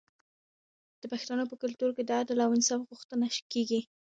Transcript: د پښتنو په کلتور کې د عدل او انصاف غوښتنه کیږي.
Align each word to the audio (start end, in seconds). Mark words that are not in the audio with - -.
د 1.01 1.03
پښتنو 1.11 1.43
په 1.51 1.55
کلتور 1.61 1.89
کې 1.95 2.03
د 2.05 2.11
عدل 2.19 2.37
او 2.45 2.51
انصاف 2.57 2.81
غوښتنه 2.89 3.25
کیږي. 3.53 3.81